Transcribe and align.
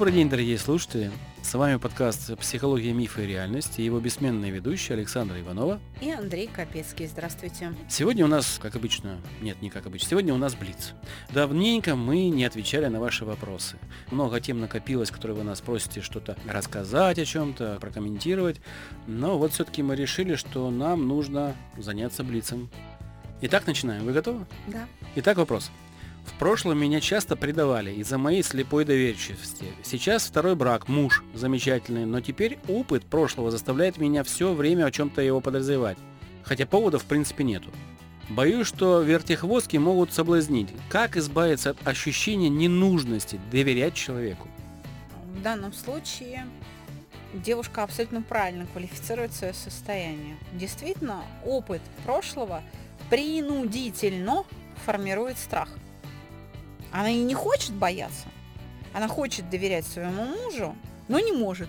Добрый 0.00 0.14
день, 0.14 0.30
дорогие 0.30 0.56
слушатели. 0.56 1.10
С 1.42 1.52
вами 1.52 1.76
подкаст 1.76 2.34
«Психология, 2.38 2.94
мифы 2.94 3.24
и 3.24 3.26
реальность» 3.26 3.78
и 3.78 3.84
его 3.84 4.00
бессменные 4.00 4.50
ведущие 4.50 4.96
Александра 4.96 5.38
Иванова 5.38 5.78
и 6.00 6.10
Андрей 6.10 6.46
Капецкий. 6.46 7.06
Здравствуйте. 7.06 7.74
Сегодня 7.86 8.24
у 8.24 8.28
нас, 8.28 8.58
как 8.62 8.76
обычно, 8.76 9.20
нет, 9.42 9.60
не 9.60 9.68
как 9.68 9.84
обычно, 9.84 10.08
сегодня 10.08 10.32
у 10.32 10.38
нас 10.38 10.54
Блиц. 10.54 10.94
Давненько 11.34 11.96
мы 11.96 12.30
не 12.30 12.46
отвечали 12.46 12.86
на 12.86 12.98
ваши 12.98 13.26
вопросы. 13.26 13.76
Много 14.10 14.40
тем 14.40 14.58
накопилось, 14.58 15.10
которые 15.10 15.36
вы 15.36 15.44
нас 15.44 15.60
просите 15.60 16.00
что-то 16.00 16.34
рассказать 16.48 17.18
о 17.18 17.26
чем-то, 17.26 17.76
прокомментировать. 17.78 18.62
Но 19.06 19.36
вот 19.36 19.52
все-таки 19.52 19.82
мы 19.82 19.96
решили, 19.96 20.34
что 20.34 20.70
нам 20.70 21.08
нужно 21.08 21.54
заняться 21.76 22.24
Блицем. 22.24 22.70
Итак, 23.42 23.66
начинаем. 23.66 24.04
Вы 24.04 24.14
готовы? 24.14 24.46
Да. 24.66 24.88
Итак, 25.16 25.36
вопрос. 25.36 25.70
В 26.24 26.38
прошлом 26.38 26.78
меня 26.78 27.00
часто 27.00 27.36
предавали 27.36 27.92
из-за 27.94 28.18
моей 28.18 28.42
слепой 28.42 28.84
доверчивости. 28.84 29.66
Сейчас 29.82 30.26
второй 30.26 30.54
брак, 30.54 30.88
муж 30.88 31.22
замечательный, 31.34 32.06
но 32.06 32.20
теперь 32.20 32.58
опыт 32.68 33.04
прошлого 33.04 33.50
заставляет 33.50 33.98
меня 33.98 34.24
все 34.24 34.52
время 34.52 34.86
о 34.86 34.90
чем-то 34.90 35.20
его 35.22 35.40
подозревать. 35.40 35.98
Хотя 36.42 36.66
поводов 36.66 37.02
в 37.02 37.06
принципе 37.06 37.44
нету. 37.44 37.70
Боюсь, 38.30 38.66
что 38.66 39.02
вертихвостки 39.02 39.76
могут 39.76 40.12
соблазнить. 40.12 40.68
Как 40.88 41.16
избавиться 41.16 41.70
от 41.70 41.86
ощущения 41.86 42.48
ненужности 42.48 43.40
доверять 43.50 43.94
человеку? 43.94 44.48
В 45.34 45.42
данном 45.42 45.72
случае 45.72 46.46
девушка 47.34 47.82
абсолютно 47.82 48.22
правильно 48.22 48.66
квалифицирует 48.72 49.32
свое 49.32 49.52
состояние. 49.52 50.36
Действительно, 50.52 51.22
опыт 51.44 51.82
прошлого 52.04 52.62
принудительно 53.10 54.44
формирует 54.86 55.38
страх– 55.38 55.68
она 56.92 57.10
и 57.10 57.22
не 57.22 57.34
хочет 57.34 57.72
бояться. 57.72 58.26
Она 58.92 59.08
хочет 59.08 59.48
доверять 59.50 59.86
своему 59.86 60.24
мужу, 60.24 60.74
но 61.08 61.20
не 61.20 61.32
может. 61.32 61.68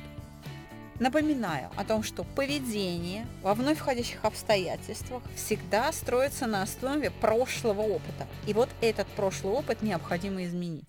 Напоминаю 1.00 1.70
о 1.78 1.84
том, 1.84 2.04
что 2.04 2.24
поведение 2.24 3.26
во 3.42 3.56
вновь 3.56 3.80
входящих 3.80 4.24
обстоятельствах 4.24 5.24
всегда 5.36 5.92
строится 5.92 6.46
на 6.46 6.62
основе 6.62 7.10
прошлого 7.10 7.82
опыта. 7.82 8.28
И 8.46 8.54
вот 8.54 8.70
этот 8.82 9.08
прошлый 9.08 9.54
опыт 9.54 9.82
необходимо 9.82 10.44
изменить. 10.46 10.86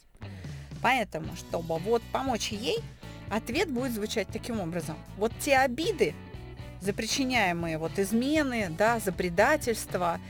Поэтому, 0.83 1.34
чтобы 1.36 1.78
вот 1.78 2.02
помочь 2.12 2.48
ей, 2.48 2.80
ответ 3.30 3.70
будет 3.70 3.92
звучать 3.92 4.28
таким 4.28 4.61
образом. 4.61 4.96
Вот 5.17 5.33
те 5.41 5.56
обиды, 5.56 6.14
за 6.83 6.92
причиняемые 6.92 7.78
вот 7.78 7.98
измены, 7.98 8.69
да, 8.77 8.98
за 8.98 9.12
предательство, 9.12 10.20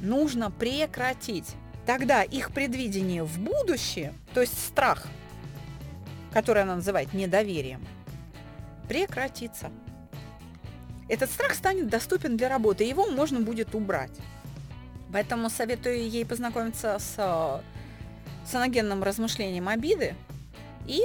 нужно 0.00 0.50
прекратить. 0.50 1.54
Тогда 1.86 2.24
их 2.24 2.50
предвидение 2.50 3.22
в 3.22 3.38
будущее, 3.38 4.12
то 4.34 4.40
есть 4.40 4.58
страх, 4.58 5.06
который 6.32 6.62
она 6.64 6.74
называет 6.74 7.14
недоверием, 7.14 7.86
прекратится. 8.88 9.70
Этот 11.08 11.30
страх 11.30 11.54
станет 11.54 11.88
доступен 11.88 12.36
для 12.36 12.48
работы, 12.48 12.82
его 12.82 13.06
можно 13.06 13.40
будет 13.40 13.74
убрать. 13.76 14.10
Поэтому 15.12 15.48
советую 15.48 16.08
ей 16.08 16.26
познакомиться 16.26 16.98
с 16.98 17.62
саногенным 18.44 19.04
размышлением 19.04 19.68
обиды 19.68 20.16
и 20.86 21.02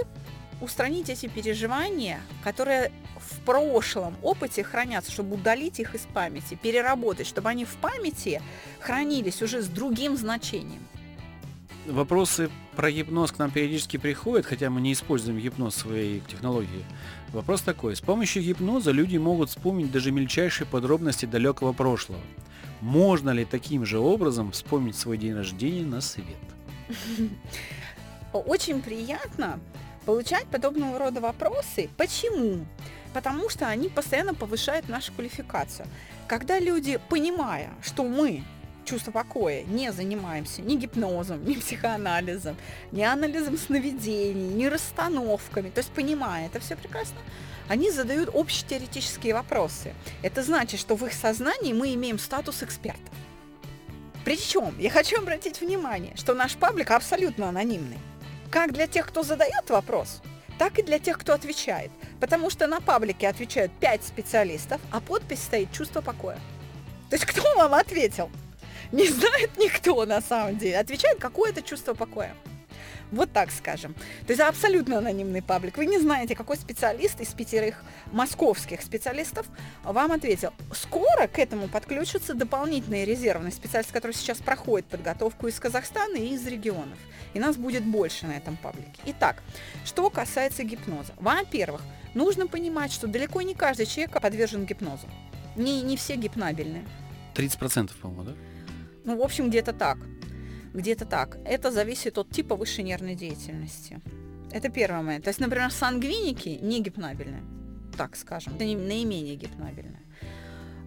устранить 0.59 1.09
эти 1.09 1.27
переживания, 1.27 2.19
которые 2.43 2.91
в 3.31 3.39
прошлом 3.39 4.15
опыте 4.21 4.63
хранятся, 4.63 5.11
чтобы 5.11 5.35
удалить 5.35 5.79
их 5.79 5.95
из 5.95 6.01
памяти, 6.01 6.57
переработать, 6.61 7.27
чтобы 7.27 7.49
они 7.49 7.65
в 7.65 7.75
памяти 7.75 8.41
хранились 8.79 9.41
уже 9.41 9.61
с 9.61 9.67
другим 9.67 10.17
значением. 10.17 10.81
Вопросы 11.87 12.49
про 12.75 12.91
гипноз 12.91 13.31
к 13.31 13.39
нам 13.39 13.49
периодически 13.49 13.97
приходят, 13.97 14.45
хотя 14.45 14.69
мы 14.69 14.81
не 14.81 14.93
используем 14.93 15.39
гипноз 15.39 15.75
в 15.75 15.79
своей 15.79 16.19
технологии. 16.21 16.85
Вопрос 17.33 17.61
такой. 17.61 17.95
С 17.95 18.01
помощью 18.01 18.43
гипноза 18.43 18.91
люди 18.91 19.17
могут 19.17 19.49
вспомнить 19.49 19.91
даже 19.91 20.11
мельчайшие 20.11 20.67
подробности 20.67 21.25
далекого 21.25 21.73
прошлого. 21.73 22.21
Можно 22.81 23.31
ли 23.31 23.45
таким 23.45 23.85
же 23.85 23.99
образом 23.99 24.51
вспомнить 24.51 24.95
свой 24.95 25.17
день 25.17 25.33
рождения 25.33 25.85
на 25.85 26.01
свет? 26.01 26.25
Очень 28.33 28.81
приятно 28.81 29.59
получать 30.05 30.45
подобного 30.45 30.99
рода 30.99 31.21
вопросы. 31.21 31.89
Почему? 31.97 32.65
Потому 33.13 33.49
что 33.49 33.67
они 33.67 33.89
постоянно 33.89 34.33
повышают 34.33 34.89
нашу 34.89 35.11
квалификацию. 35.13 35.87
Когда 36.27 36.59
люди, 36.59 36.99
понимая, 37.09 37.69
что 37.83 38.03
мы 38.03 38.43
чувство 38.85 39.11
покоя 39.11 39.63
не 39.63 39.91
занимаемся 39.91 40.61
ни 40.61 40.75
гипнозом, 40.75 41.45
ни 41.45 41.55
психоанализом, 41.55 42.57
ни 42.91 43.03
анализом 43.03 43.57
сновидений, 43.57 44.53
ни 44.53 44.65
расстановками, 44.65 45.69
то 45.69 45.79
есть 45.79 45.91
понимая 45.91 46.47
это 46.47 46.59
все 46.59 46.75
прекрасно, 46.75 47.17
они 47.67 47.91
задают 47.91 48.29
общетеоретические 48.33 49.33
вопросы. 49.33 49.93
Это 50.23 50.43
значит, 50.43 50.79
что 50.79 50.95
в 50.95 51.05
их 51.05 51.13
сознании 51.13 51.73
мы 51.73 51.93
имеем 51.93 52.19
статус 52.19 52.63
экспертов. 52.63 53.13
Причем, 54.25 54.77
я 54.77 54.89
хочу 54.89 55.17
обратить 55.17 55.61
внимание, 55.61 56.15
что 56.15 56.33
наш 56.33 56.55
паблик 56.55 56.91
абсолютно 56.91 57.49
анонимный. 57.49 57.97
Как 58.51 58.73
для 58.73 58.87
тех, 58.87 59.07
кто 59.07 59.23
задает 59.23 59.69
вопрос, 59.69 60.21
так 60.61 60.77
и 60.77 60.83
для 60.83 60.99
тех, 60.99 61.17
кто 61.17 61.33
отвечает. 61.33 61.89
Потому 62.19 62.51
что 62.51 62.67
на 62.67 62.81
паблике 62.81 63.27
отвечают 63.27 63.71
5 63.79 64.03
специалистов, 64.03 64.79
а 64.91 65.01
подпись 65.01 65.41
стоит 65.41 65.71
«Чувство 65.71 66.01
покоя». 66.01 66.37
То 67.09 67.15
есть 67.15 67.25
кто 67.25 67.41
вам 67.55 67.73
ответил? 67.73 68.29
Не 68.91 69.07
знает 69.07 69.57
никто 69.57 70.05
на 70.05 70.21
самом 70.21 70.59
деле. 70.59 70.77
Отвечает 70.77 71.19
какое-то 71.19 71.63
чувство 71.63 71.95
покоя. 71.95 72.35
Вот 73.11 73.31
так 73.33 73.51
скажем. 73.51 73.93
То 74.25 74.29
есть 74.29 74.39
абсолютно 74.39 74.97
анонимный 74.99 75.41
паблик. 75.41 75.77
Вы 75.77 75.85
не 75.85 75.99
знаете, 75.99 76.33
какой 76.33 76.55
специалист 76.55 77.19
из 77.19 77.27
пятерых 77.29 77.83
московских 78.11 78.81
специалистов 78.81 79.45
вам 79.83 80.13
ответил. 80.13 80.51
Скоро 80.73 81.27
к 81.27 81.37
этому 81.37 81.67
подключатся 81.67 82.33
дополнительные 82.33 83.05
резервные 83.05 83.51
специалисты, 83.51 83.93
которые 83.93 84.15
сейчас 84.15 84.37
проходят 84.37 84.87
подготовку 84.87 85.47
из 85.47 85.59
Казахстана 85.59 86.15
и 86.15 86.33
из 86.33 86.47
регионов. 86.47 86.97
И 87.33 87.39
нас 87.39 87.57
будет 87.57 87.83
больше 87.83 88.27
на 88.27 88.33
этом 88.33 88.55
паблике. 88.55 89.01
Итак, 89.05 89.43
что 89.83 90.09
касается 90.09 90.63
гипноза. 90.63 91.13
Во-первых, 91.17 91.81
нужно 92.13 92.47
понимать, 92.47 92.93
что 92.93 93.07
далеко 93.07 93.41
не 93.41 93.55
каждый 93.55 93.85
человек 93.85 94.21
подвержен 94.21 94.65
гипнозу. 94.65 95.07
Не, 95.57 95.81
не 95.81 95.97
все 95.97 96.15
гипнабельные. 96.15 96.85
30%, 97.35 97.91
по-моему, 98.01 98.23
да? 98.23 98.35
Ну, 99.03 99.17
в 99.17 99.21
общем, 99.21 99.49
где-то 99.49 99.73
так 99.73 99.97
где-то 100.73 101.05
так. 101.05 101.37
Это 101.45 101.71
зависит 101.71 102.17
от 102.17 102.29
типа 102.29 102.55
высшей 102.55 102.83
нервной 102.83 103.15
деятельности. 103.15 104.01
Это 104.51 104.69
первый 104.69 105.01
момент. 105.01 105.23
То 105.23 105.29
есть, 105.29 105.39
например, 105.39 105.71
сангвиники 105.71 106.59
не 106.61 106.81
гипнабельны, 106.81 107.41
так 107.97 108.15
скажем, 108.15 108.55
это 108.55 108.63
наименее 108.63 109.35
гипнабельны. 109.35 109.97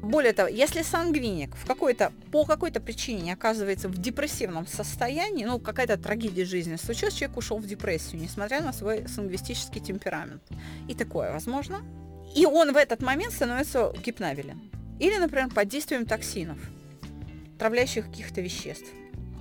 Более 0.02 0.34
того, 0.34 0.48
если 0.50 0.82
сангвиник 0.82 1.56
в 1.56 1.66
какой-то, 1.66 2.12
по 2.30 2.44
какой-то 2.44 2.78
причине 2.78 3.22
не 3.22 3.32
оказывается 3.32 3.88
в 3.88 3.96
депрессивном 3.96 4.66
состоянии, 4.66 5.46
ну, 5.46 5.58
какая-то 5.58 5.96
трагедия 5.96 6.44
жизни 6.44 6.76
случилась, 6.76 7.14
человек 7.14 7.38
ушел 7.38 7.56
в 7.56 7.66
депрессию, 7.66 8.20
несмотря 8.20 8.60
на 8.60 8.74
свой 8.74 9.08
сангвистический 9.08 9.80
темперамент. 9.80 10.42
И 10.88 10.94
такое 10.94 11.32
возможно. 11.32 11.80
И 12.36 12.44
он 12.44 12.74
в 12.74 12.76
этот 12.76 13.00
момент 13.00 13.32
становится 13.32 13.94
гипнабелен. 14.04 14.60
Или, 15.00 15.16
например, 15.16 15.48
под 15.48 15.68
действием 15.68 16.04
токсинов, 16.04 16.58
отравляющих 17.56 18.04
каких-то 18.04 18.42
веществ 18.42 18.86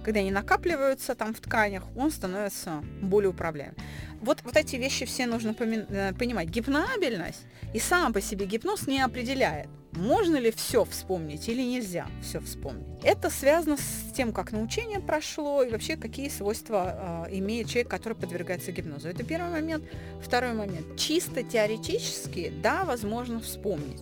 когда 0.03 0.19
они 0.19 0.31
накапливаются 0.31 1.16
там 1.16 1.34
в 1.34 1.40
тканях, 1.40 1.84
он 1.96 2.12
становится 2.12 2.84
более 3.02 3.30
управляемым. 3.30 3.75
Вот, 4.22 4.40
вот 4.44 4.56
эти 4.56 4.75
вещи 4.78 5.06
все 5.06 5.25
нужно 5.25 5.56
э, 5.59 6.14
понимать. 6.14 6.50
Гипнабельность 6.50 7.46
и 7.73 7.79
сам 7.79 8.14
по 8.14 8.22
себе 8.22 8.46
гипноз 8.46 8.88
не 8.88 9.02
определяет, 9.02 9.67
можно 9.94 10.38
ли 10.38 10.52
все 10.52 10.85
вспомнить 10.85 11.50
или 11.50 11.61
нельзя 11.61 12.08
все 12.22 12.40
вспомнить. 12.40 12.88
Это 13.03 13.29
связано 13.29 13.78
с 13.78 14.14
тем, 14.16 14.32
как 14.32 14.52
научение 14.52 15.00
прошло 15.00 15.64
и 15.64 15.70
вообще 15.70 15.97
какие 15.97 16.29
свойства 16.29 17.26
э, 17.28 17.38
имеет 17.38 17.67
человек, 17.67 17.90
который 17.90 18.14
подвергается 18.14 18.72
гипнозу. 18.72 19.09
Это 19.09 19.23
первый 19.23 19.52
момент. 19.52 19.84
Второй 20.22 20.53
момент. 20.53 20.97
Чисто 20.97 21.44
теоретически, 21.44 22.53
да, 22.61 22.85
возможно 22.85 23.40
вспомнить. 23.40 24.02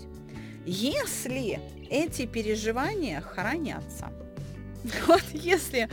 Если 0.65 1.59
эти 1.89 2.25
переживания 2.25 3.21
хранятся. 3.21 4.11
Вот 5.07 5.23
если 5.33 5.89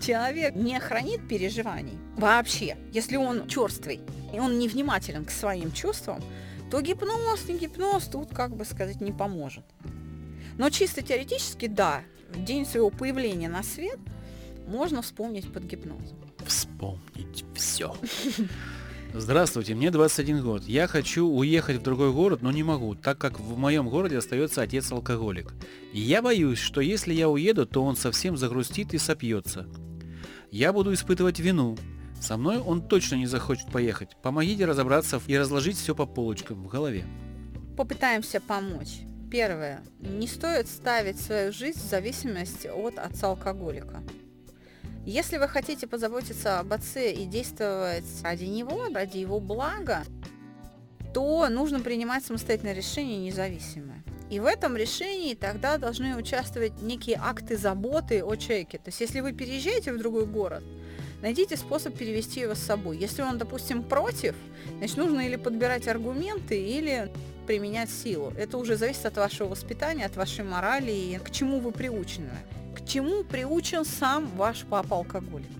человек 0.00 0.54
не 0.54 0.78
хранит 0.80 1.26
переживаний 1.28 1.98
вообще, 2.16 2.76
если 2.92 3.16
он 3.16 3.48
черствый, 3.48 4.00
и 4.32 4.38
он 4.38 4.58
невнимателен 4.58 5.24
к 5.24 5.30
своим 5.30 5.72
чувствам, 5.72 6.22
то 6.70 6.80
гипноз, 6.80 7.48
не 7.48 7.58
гипноз 7.58 8.04
тут, 8.04 8.30
как 8.34 8.56
бы 8.56 8.64
сказать, 8.64 9.00
не 9.00 9.12
поможет. 9.12 9.64
Но 10.58 10.70
чисто 10.70 11.02
теоретически, 11.02 11.66
да, 11.66 12.02
в 12.32 12.44
день 12.44 12.66
своего 12.66 12.90
появления 12.90 13.48
на 13.48 13.62
свет 13.62 13.98
можно 14.66 15.02
вспомнить 15.02 15.52
под 15.52 15.64
гипнозом. 15.64 16.18
Вспомнить 16.44 17.44
все. 17.54 17.94
Здравствуйте, 19.18 19.74
мне 19.74 19.90
21 19.90 20.42
год. 20.42 20.64
Я 20.64 20.86
хочу 20.86 21.26
уехать 21.26 21.78
в 21.78 21.82
другой 21.82 22.12
город, 22.12 22.42
но 22.42 22.50
не 22.50 22.62
могу, 22.62 22.94
так 22.94 23.16
как 23.16 23.40
в 23.40 23.56
моем 23.56 23.88
городе 23.88 24.18
остается 24.18 24.60
отец-алкоголик. 24.60 25.54
Я 25.94 26.20
боюсь, 26.20 26.58
что 26.58 26.82
если 26.82 27.14
я 27.14 27.30
уеду, 27.30 27.64
то 27.64 27.82
он 27.82 27.96
совсем 27.96 28.36
загрустит 28.36 28.92
и 28.92 28.98
сопьется. 28.98 29.66
Я 30.50 30.74
буду 30.74 30.92
испытывать 30.92 31.40
вину. 31.40 31.78
Со 32.20 32.36
мной 32.36 32.58
он 32.58 32.86
точно 32.86 33.14
не 33.14 33.26
захочет 33.26 33.72
поехать. 33.72 34.10
Помогите 34.22 34.66
разобраться 34.66 35.18
и 35.26 35.38
разложить 35.38 35.78
все 35.78 35.94
по 35.94 36.04
полочкам 36.04 36.62
в 36.62 36.68
голове. 36.68 37.06
Попытаемся 37.74 38.38
помочь. 38.38 39.00
Первое. 39.30 39.82
Не 39.98 40.26
стоит 40.26 40.68
ставить 40.68 41.18
свою 41.18 41.52
жизнь 41.52 41.80
в 41.80 41.88
зависимости 41.88 42.66
от 42.66 42.98
отца-алкоголика. 42.98 44.02
Если 45.06 45.38
вы 45.38 45.46
хотите 45.46 45.86
позаботиться 45.86 46.58
об 46.58 46.72
отце 46.72 47.12
и 47.12 47.26
действовать 47.26 48.04
ради 48.24 48.46
него, 48.46 48.88
ради 48.92 49.18
его 49.18 49.38
блага, 49.38 50.02
то 51.14 51.48
нужно 51.48 51.78
принимать 51.78 52.24
самостоятельное 52.24 52.74
решение 52.74 53.18
независимое. 53.18 54.02
И 54.30 54.40
в 54.40 54.46
этом 54.46 54.76
решении 54.76 55.34
тогда 55.34 55.78
должны 55.78 56.16
участвовать 56.16 56.82
некие 56.82 57.20
акты 57.22 57.56
заботы 57.56 58.24
о 58.24 58.34
человеке. 58.34 58.78
То 58.78 58.88
есть 58.88 59.00
если 59.00 59.20
вы 59.20 59.32
переезжаете 59.32 59.92
в 59.92 59.98
другой 59.98 60.26
город, 60.26 60.64
найдите 61.22 61.56
способ 61.56 61.96
перевести 61.96 62.40
его 62.40 62.56
с 62.56 62.58
собой. 62.58 62.98
Если 62.98 63.22
он, 63.22 63.38
допустим, 63.38 63.84
против, 63.84 64.34
значит, 64.78 64.96
нужно 64.96 65.20
или 65.20 65.36
подбирать 65.36 65.86
аргументы, 65.86 66.60
или 66.60 67.12
применять 67.46 67.90
силу. 67.90 68.32
Это 68.36 68.58
уже 68.58 68.74
зависит 68.74 69.06
от 69.06 69.16
вашего 69.16 69.50
воспитания, 69.50 70.04
от 70.04 70.16
вашей 70.16 70.44
морали 70.44 70.90
и 70.90 71.16
к 71.18 71.30
чему 71.30 71.60
вы 71.60 71.70
приучены. 71.70 72.30
Чему 72.86 73.24
приучен 73.24 73.84
сам 73.84 74.28
ваш 74.36 74.64
папа 74.64 74.98
алкоголик. 74.98 75.50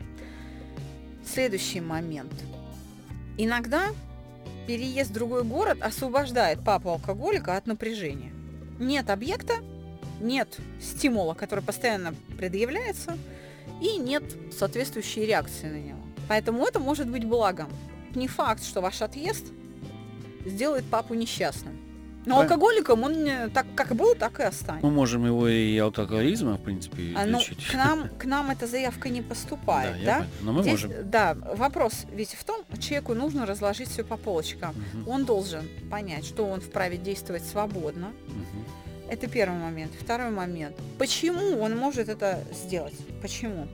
Следующий 1.26 1.80
момент. 1.80 2.32
Иногда 3.36 3.88
переезд 4.68 5.10
в 5.10 5.14
другой 5.14 5.42
город 5.42 5.78
освобождает 5.80 6.62
папу 6.64 6.90
алкоголика 6.90 7.56
от 7.56 7.66
напряжения. 7.66 8.32
Нет 8.78 9.10
объекта, 9.10 9.54
нет 10.20 10.56
стимула, 10.80 11.34
который 11.34 11.64
постоянно 11.64 12.14
предъявляется, 12.38 13.18
и 13.80 13.96
нет 13.96 14.22
соответствующей 14.56 15.26
реакции 15.26 15.66
на 15.66 15.78
него. 15.78 15.98
Поэтому 16.28 16.64
это 16.64 16.78
может 16.78 17.10
быть 17.10 17.24
благом. 17.24 17.68
Не 18.14 18.28
факт, 18.28 18.62
что 18.64 18.80
ваш 18.80 19.02
отъезд 19.02 19.46
сделает 20.44 20.84
папу 20.84 21.14
несчастным. 21.14 21.76
Но 22.26 22.40
алкоголиком 22.40 23.04
он 23.04 23.50
так 23.50 23.66
как 23.74 23.94
был, 23.94 24.14
так 24.14 24.40
и 24.40 24.42
останется. 24.42 24.84
Мы 24.86 24.92
можем 24.92 25.24
его 25.24 25.48
и 25.48 25.78
алкоголизма, 25.78 26.56
в 26.56 26.60
принципе, 26.60 27.14
а, 27.16 27.24
ну, 27.24 27.40
к 27.40 27.74
нам, 27.74 28.08
к 28.18 28.24
нам 28.24 28.50
эта 28.50 28.66
заявка 28.66 29.08
не 29.08 29.22
поступает, 29.22 30.04
да? 30.04 30.20
да? 30.20 30.26
Но 30.42 30.52
мы 30.52 30.62
Здесь, 30.62 30.72
можем. 30.72 31.10
Да, 31.10 31.34
вопрос 31.34 32.04
ведь 32.12 32.34
в 32.34 32.44
том, 32.44 32.64
человеку 32.80 33.14
нужно 33.14 33.46
разложить 33.46 33.88
все 33.88 34.04
по 34.04 34.16
полочкам. 34.16 34.70
Угу. 34.70 35.10
Он 35.10 35.24
должен 35.24 35.68
понять, 35.90 36.24
что 36.24 36.44
он 36.44 36.60
вправе 36.60 36.96
действовать 36.96 37.44
свободно. 37.44 38.08
Угу. 38.26 39.12
Это 39.12 39.28
первый 39.28 39.58
момент. 39.58 39.92
Второй 39.98 40.30
момент. 40.30 40.74
Почему 40.98 41.60
он 41.60 41.76
может 41.76 42.08
это 42.08 42.42
сделать? 42.52 42.94
Почему? 43.22 43.68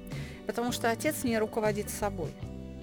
Потому 0.47 0.73
что 0.73 0.91
отец 0.91 1.25
не 1.25 1.39
руководит 1.39 1.89
собой 1.89 2.31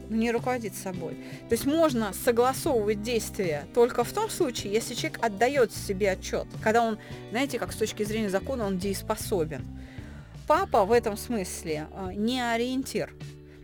не 0.09 0.31
руководит 0.31 0.75
собой. 0.75 1.15
То 1.47 1.53
есть 1.53 1.65
можно 1.65 2.13
согласовывать 2.13 3.01
действия 3.01 3.67
только 3.73 4.03
в 4.03 4.11
том 4.11 4.29
случае, 4.29 4.73
если 4.73 4.93
человек 4.93 5.23
отдает 5.23 5.71
себе 5.71 6.11
отчет, 6.11 6.47
когда 6.63 6.83
он, 6.83 6.97
знаете, 7.31 7.59
как 7.59 7.71
с 7.71 7.75
точки 7.75 8.03
зрения 8.03 8.29
закона 8.29 8.65
он 8.65 8.77
дееспособен. 8.77 9.65
Папа 10.47 10.85
в 10.85 10.91
этом 10.91 11.15
смысле 11.15 11.87
э, 11.91 12.13
не 12.15 12.41
ориентир. 12.41 13.13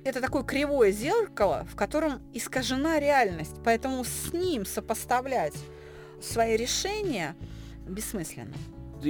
Это 0.03 0.21
такое 0.21 0.43
кривое 0.43 0.91
зеркало, 0.91 1.65
в 1.71 1.75
котором 1.75 2.21
искажена 2.33 2.99
реальность, 2.99 3.55
поэтому 3.63 4.03
с 4.03 4.31
ним 4.33 4.65
сопоставлять 4.65 5.55
свои 6.21 6.55
решения 6.55 7.35
бессмысленно 7.87 8.53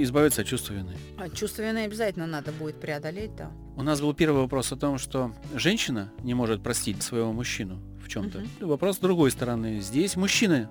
избавиться 0.04 0.42
от 0.42 0.48
чувства 0.48 0.74
вины. 0.74 0.96
А 1.18 1.30
чувство 1.30 1.62
вины 1.62 1.80
обязательно 1.80 2.28
надо 2.28 2.52
будет 2.52 2.80
преодолеть, 2.80 3.36
да. 3.36 3.52
У 3.78 3.84
нас 3.84 4.00
был 4.00 4.14
первый 4.14 4.42
вопрос 4.42 4.72
о 4.72 4.78
том, 4.78 4.98
что 4.98 5.34
женщина 5.54 6.10
не 6.24 6.34
может 6.34 6.64
простить 6.64 7.04
своего 7.04 7.34
мужчину 7.34 7.82
в 8.02 8.08
чем-то. 8.08 8.46
Угу. 8.62 8.68
Вопрос 8.68 8.96
с 8.96 9.00
другой 9.00 9.32
стороны. 9.32 9.82
Здесь 9.82 10.16
мужчина. 10.16 10.70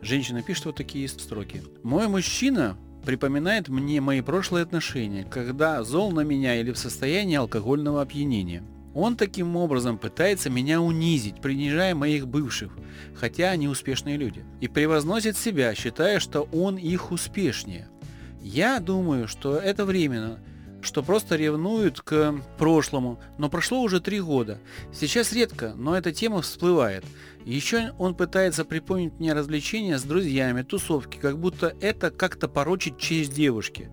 Женщина 0.00 0.42
пишет 0.42 0.64
вот 0.64 0.76
такие 0.76 1.08
строки. 1.08 1.62
Мой 1.82 2.08
мужчина 2.08 2.78
припоминает 3.04 3.68
мне 3.68 4.00
мои 4.00 4.22
прошлые 4.22 4.62
отношения, 4.62 5.24
когда 5.24 5.84
зол 5.84 6.10
на 6.12 6.20
меня 6.20 6.58
или 6.58 6.72
в 6.72 6.78
состоянии 6.78 7.36
алкогольного 7.36 8.00
опьянения. 8.00 8.62
Он 8.94 9.16
таким 9.16 9.56
образом 9.56 9.98
пытается 9.98 10.48
меня 10.48 10.80
унизить, 10.80 11.40
принижая 11.40 11.94
моих 11.94 12.26
бывших, 12.26 12.72
хотя 13.14 13.50
они 13.50 13.68
успешные 13.68 14.16
люди, 14.16 14.44
и 14.60 14.68
превозносит 14.68 15.36
себя, 15.36 15.74
считая, 15.74 16.18
что 16.18 16.42
он 16.52 16.76
их 16.76 17.10
успешнее. 17.10 17.88
Я 18.42 18.80
думаю, 18.80 19.28
что 19.28 19.56
это 19.56 19.84
временно, 19.84 20.40
что 20.82 21.02
просто 21.02 21.36
ревнуют 21.36 22.00
к 22.00 22.34
прошлому, 22.58 23.18
но 23.38 23.48
прошло 23.48 23.80
уже 23.80 24.00
три 24.00 24.20
года. 24.20 24.58
Сейчас 24.92 25.32
редко, 25.32 25.74
но 25.76 25.96
эта 25.96 26.12
тема 26.12 26.42
всплывает. 26.42 27.04
Еще 27.44 27.92
он 27.98 28.14
пытается 28.14 28.64
припомнить 28.64 29.18
мне 29.18 29.32
развлечения 29.32 29.98
с 29.98 30.02
друзьями, 30.02 30.62
тусовки, 30.62 31.18
как 31.18 31.38
будто 31.38 31.74
это 31.80 32.10
как-то 32.10 32.48
порочит 32.48 32.98
честь 32.98 33.32
девушки. 33.32 33.88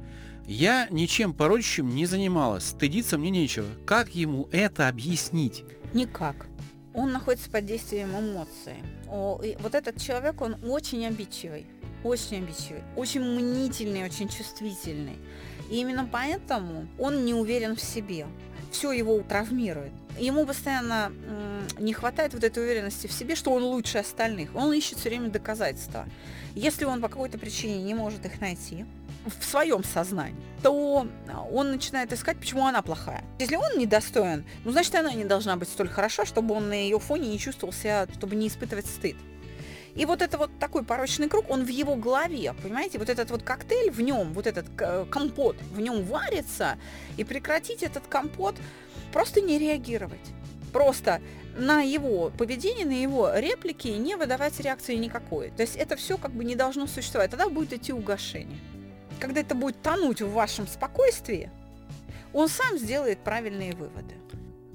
Я 0.46 0.88
ничем 0.90 1.34
порочащим 1.34 1.90
не 1.94 2.06
занималась, 2.06 2.66
стыдиться 2.66 3.18
мне 3.18 3.30
нечего. 3.30 3.68
Как 3.86 4.16
ему 4.16 4.48
это 4.52 4.88
объяснить? 4.88 5.64
Никак. 5.94 6.48
Он 6.94 7.12
находится 7.12 7.50
под 7.50 7.66
действием 7.66 8.10
эмоций. 8.10 8.84
О, 9.08 9.40
вот 9.60 9.76
этот 9.76 10.02
человек, 10.02 10.42
он 10.42 10.56
очень 10.64 11.06
обидчивый 11.06 11.68
очень 12.04 12.38
обидчивый, 12.38 12.84
очень 12.96 13.22
мнительный, 13.22 14.06
очень 14.06 14.30
чувствительный. 14.30 15.18
И 15.70 15.78
именно 15.78 16.08
поэтому 16.12 16.88
он 16.98 17.26
не 17.26 17.34
уверен 17.34 17.76
в 17.76 17.82
себе. 17.82 18.26
Все 18.72 18.92
его 18.92 19.20
травмирует. 19.22 19.92
Ему 20.20 20.46
постоянно 20.46 21.12
не 21.80 21.94
хватает 21.94 22.34
вот 22.34 22.44
этой 22.44 22.62
уверенности 22.64 23.08
в 23.08 23.12
себе, 23.12 23.36
что 23.36 23.52
он 23.52 23.64
лучше 23.64 24.00
остальных. 24.00 24.56
Он 24.56 24.74
ищет 24.74 24.98
все 25.00 25.10
время 25.10 25.30
доказательства. 25.30 26.06
Если 26.56 26.86
он 26.86 27.02
по 27.02 27.08
какой-то 27.08 27.38
причине 27.38 27.82
не 27.82 27.94
может 27.94 28.26
их 28.26 28.42
найти 28.42 28.86
в 29.26 29.44
своем 29.44 29.84
сознании, 29.84 30.42
то 30.62 31.08
он 31.52 31.72
начинает 31.72 32.12
искать, 32.14 32.38
почему 32.38 32.66
она 32.66 32.82
плохая. 32.82 33.24
Если 33.38 33.56
он 33.56 33.78
недостоин, 33.78 34.46
ну 34.66 34.72
значит 34.72 34.96
она 34.96 35.14
не 35.14 35.26
должна 35.26 35.56
быть 35.56 35.70
столь 35.70 35.90
хороша, 35.90 36.26
чтобы 36.26 36.56
он 36.56 36.70
на 36.70 36.74
ее 36.74 37.00
фоне 37.00 37.30
не 37.30 37.40
чувствовал 37.40 37.74
себя, 37.74 38.08
чтобы 38.14 38.36
не 38.36 38.48
испытывать 38.48 38.88
стыд. 38.88 39.16
И 39.96 40.06
вот 40.06 40.22
это 40.22 40.38
вот 40.38 40.52
такой 40.60 40.84
порочный 40.84 41.28
круг, 41.28 41.50
он 41.50 41.66
в 41.66 41.68
его 41.70 41.96
голове, 41.96 42.54
понимаете? 42.62 43.00
Вот 43.00 43.10
этот 43.10 43.32
вот 43.32 43.44
коктейль 43.44 43.92
в 43.92 44.02
нем, 44.02 44.34
вот 44.34 44.48
этот 44.48 44.66
компот 45.10 45.56
в 45.74 45.80
нем 45.80 46.04
варится, 46.04 46.78
и 47.18 47.24
прекратить 47.24 47.84
этот 47.84 48.08
компот, 48.08 48.56
просто 49.12 49.42
не 49.42 49.58
реагировать. 49.60 50.20
Просто 50.72 51.22
на 51.58 51.82
его 51.82 52.32
поведение, 52.38 52.86
на 52.86 53.02
его 53.02 53.32
реплики 53.34 53.88
не 53.88 54.16
выдавать 54.16 54.60
реакции 54.60 54.96
никакой. 54.96 55.50
То 55.50 55.64
есть 55.64 55.76
это 55.76 55.96
все 55.96 56.18
как 56.18 56.32
бы 56.32 56.44
не 56.46 56.56
должно 56.56 56.86
существовать. 56.86 57.32
Тогда 57.32 57.50
будет 57.50 57.74
идти 57.74 57.92
угошение. 57.92 58.60
Когда 59.20 59.42
это 59.42 59.56
будет 59.56 59.82
тонуть 59.82 60.22
в 60.22 60.32
вашем 60.32 60.68
спокойствии, 60.68 61.50
он 62.32 62.48
сам 62.48 62.78
сделает 62.78 63.20
правильные 63.20 63.74
выводы. 63.74 64.14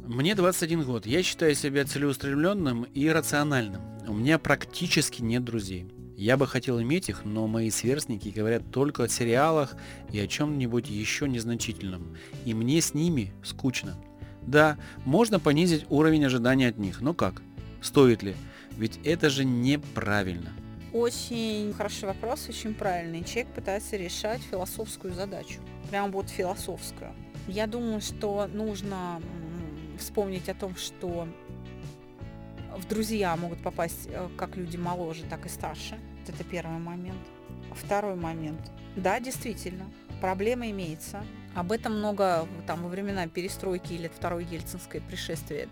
Мне 0.06 0.34
21 0.34 0.84
год. 0.84 1.06
Я 1.06 1.23
считаю 1.23 1.54
себя 1.54 1.87
целеустремленным 1.87 2.82
и 2.82 3.08
рациональным. 3.08 3.80
У 4.06 4.12
меня 4.12 4.38
практически 4.38 5.23
нет 5.23 5.44
друзей. 5.44 5.87
Я 6.14 6.37
бы 6.37 6.46
хотел 6.46 6.78
иметь 6.82 7.08
их, 7.08 7.25
но 7.25 7.46
мои 7.46 7.70
сверстники 7.70 8.28
говорят 8.28 8.70
только 8.70 9.04
о 9.04 9.08
сериалах 9.08 9.75
и 10.12 10.20
о 10.20 10.26
чем-нибудь 10.26 10.90
еще 10.90 11.26
незначительном. 11.26 12.18
И 12.44 12.52
мне 12.52 12.82
с 12.82 12.92
ними 12.92 13.32
скучно. 13.42 13.96
Да, 14.42 14.76
можно 15.06 15.40
понизить 15.40 15.87
уровень 15.88 16.26
ожидания 16.26 16.68
от 16.68 16.76
них, 16.76 17.00
но 17.00 17.14
как? 17.14 17.40
Стоит 17.80 18.23
ли? 18.23 18.37
Ведь 18.73 19.00
это 19.04 19.30
же 19.30 19.46
неправильно. 19.46 20.52
Очень 20.92 21.73
хороший 21.73 22.04
вопрос, 22.04 22.46
очень 22.50 22.75
правильный. 22.75 23.25
Человек 23.25 23.54
пытается 23.54 23.96
решать 23.96 24.42
философскую 24.42 25.14
задачу. 25.14 25.61
Прям 25.88 26.12
вот 26.12 26.28
философскую. 26.28 27.12
Я 27.49 27.66
думаю, 27.66 28.00
что 28.00 28.49
нужно 28.52 29.20
вспомнить 29.99 30.49
о 30.49 30.55
том, 30.55 30.77
что 30.77 31.29
в 32.77 32.89
друзья 32.89 33.37
могут 33.37 33.63
попасть 33.63 34.09
э, 34.09 34.29
как 34.37 34.57
люди 34.57 34.77
моложе, 34.77 35.25
так 35.29 35.47
и 35.47 35.49
старше. 35.49 35.99
Это 36.27 36.45
первый 36.45 36.79
момент. 36.79 37.21
Второй 37.73 38.15
момент. 38.15 38.61
Да, 38.97 39.21
действительно, 39.21 39.85
проблема 40.21 40.71
имеется. 40.71 41.25
Об 41.55 41.73
этом 41.73 41.99
много 41.99 42.49
там 42.67 42.83
во 42.83 42.89
времена 42.89 43.27
перестройки 43.29 43.93
или 43.93 44.09
второй 44.09 44.45
ельцинской 44.45 45.01
пришествия 45.01 45.69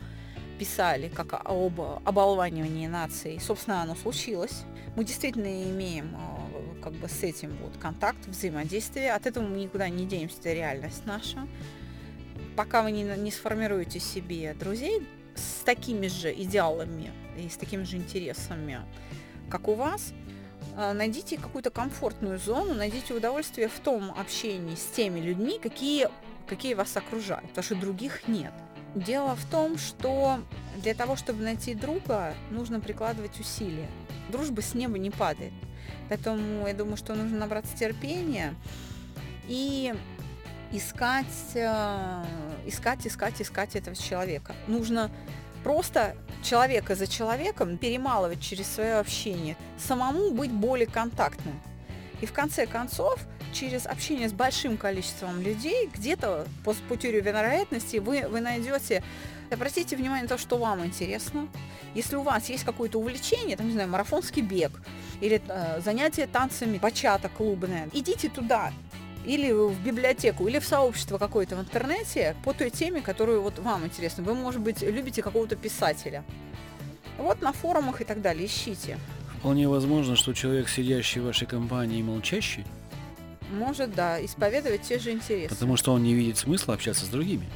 писали 0.58 1.08
как 1.08 1.34
об 1.44 1.80
оболванивании 1.80 2.86
нации. 2.86 3.38
Собственно, 3.38 3.82
оно 3.82 3.94
случилось. 3.94 4.64
Мы 4.94 5.04
действительно 5.04 5.70
имеем 5.70 6.14
э, 6.14 6.82
как 6.82 6.92
бы 6.92 7.08
с 7.08 7.22
этим 7.22 7.56
вот 7.62 7.76
контакт, 7.78 8.26
взаимодействие. 8.26 9.12
От 9.12 9.26
этого 9.26 9.44
мы 9.46 9.58
никуда 9.58 9.88
не 9.88 10.06
денемся, 10.06 10.38
это 10.40 10.52
реальность 10.52 11.04
наша 11.06 11.48
пока 12.56 12.82
вы 12.82 12.92
не, 12.92 13.02
не 13.02 13.30
сформируете 13.30 14.00
себе 14.00 14.54
друзей, 14.54 15.06
с 15.34 15.62
такими 15.64 16.08
же 16.08 16.32
идеалами 16.32 17.10
и 17.36 17.48
с 17.48 17.56
такими 17.56 17.84
же 17.84 17.96
интересами, 17.96 18.80
как 19.50 19.68
у 19.68 19.74
вас, 19.74 20.12
а, 20.76 20.92
найдите 20.92 21.38
какую-то 21.38 21.70
комфортную 21.70 22.38
зону, 22.38 22.74
найдите 22.74 23.14
удовольствие 23.14 23.68
в 23.68 23.78
том 23.80 24.12
общении 24.12 24.74
с 24.74 24.84
теми 24.86 25.20
людьми, 25.20 25.58
какие, 25.62 26.08
какие 26.46 26.74
вас 26.74 26.96
окружают, 26.96 27.48
потому 27.48 27.64
что 27.64 27.74
других 27.76 28.28
нет. 28.28 28.52
Дело 28.94 29.36
в 29.36 29.44
том, 29.46 29.78
что 29.78 30.40
для 30.76 30.94
того, 30.94 31.16
чтобы 31.16 31.42
найти 31.42 31.74
друга, 31.74 32.34
нужно 32.50 32.78
прикладывать 32.78 33.40
усилия. 33.40 33.88
Дружба 34.28 34.60
с 34.60 34.74
неба 34.74 34.98
не 34.98 35.10
падает. 35.10 35.52
Поэтому 36.08 36.66
я 36.66 36.74
думаю, 36.74 36.98
что 36.98 37.14
нужно 37.14 37.38
набраться 37.38 37.74
терпения 37.76 38.54
и 39.48 39.94
искать, 40.72 41.26
э, 41.54 42.24
искать, 42.66 43.06
искать, 43.06 43.40
искать 43.40 43.76
этого 43.76 43.96
человека. 43.96 44.54
Нужно 44.66 45.10
просто 45.62 46.16
человека 46.42 46.94
за 46.94 47.06
человеком 47.06 47.78
перемалывать 47.78 48.40
через 48.40 48.66
свое 48.68 48.94
общение, 48.94 49.56
самому 49.78 50.32
быть 50.32 50.50
более 50.50 50.86
контактным. 50.86 51.60
И 52.20 52.26
в 52.26 52.32
конце 52.32 52.66
концов, 52.66 53.18
через 53.52 53.86
общение 53.86 54.28
с 54.28 54.32
большим 54.32 54.76
количеством 54.76 55.40
людей, 55.42 55.90
где-то 55.92 56.46
по, 56.64 56.96
теории 56.96 57.20
вероятности 57.20 57.98
вы, 57.98 58.26
вы 58.28 58.40
найдете, 58.40 59.02
обратите 59.50 59.96
внимание 59.96 60.22
на 60.22 60.28
то, 60.28 60.38
что 60.38 60.56
вам 60.56 60.84
интересно. 60.84 61.48
Если 61.94 62.16
у 62.16 62.22
вас 62.22 62.48
есть 62.48 62.64
какое-то 62.64 62.98
увлечение, 62.98 63.56
там, 63.56 63.66
не 63.66 63.72
знаю, 63.72 63.88
марафонский 63.88 64.42
бег 64.42 64.72
или 65.20 65.42
э, 65.46 65.80
занятие 65.84 66.26
танцами, 66.26 66.78
бачата 66.78 67.28
клубная, 67.28 67.88
идите 67.92 68.28
туда, 68.28 68.72
или 69.24 69.52
в 69.52 69.78
библиотеку, 69.84 70.48
или 70.48 70.58
в 70.58 70.64
сообщество 70.64 71.18
какое-то 71.18 71.56
в 71.56 71.60
интернете 71.60 72.36
по 72.44 72.52
той 72.52 72.70
теме, 72.70 73.00
которую 73.00 73.42
вот 73.42 73.58
вам 73.58 73.84
интересна. 73.84 74.22
Вы, 74.22 74.34
может 74.34 74.60
быть, 74.60 74.82
любите 74.82 75.22
какого-то 75.22 75.56
писателя. 75.56 76.24
Вот 77.18 77.42
на 77.42 77.52
форумах 77.52 78.00
и 78.00 78.04
так 78.04 78.20
далее 78.20 78.46
ищите. 78.46 78.98
Вполне 79.38 79.68
возможно, 79.68 80.16
что 80.16 80.32
человек, 80.32 80.68
сидящий 80.68 81.20
в 81.20 81.24
вашей 81.24 81.46
компании 81.46 82.02
молчащий, 82.02 82.64
может, 83.52 83.94
да, 83.94 84.24
исповедовать 84.24 84.82
те 84.82 84.98
же 84.98 85.10
интересы. 85.10 85.50
Потому 85.50 85.76
что 85.76 85.92
он 85.92 86.02
не 86.02 86.14
видит 86.14 86.38
смысла 86.38 86.74
общаться 86.74 87.04
с 87.04 87.08
другими. 87.08 87.46